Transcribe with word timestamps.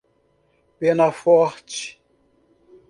Penaforte 0.79 1.81